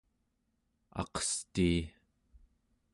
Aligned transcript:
atqestii 1.01 1.77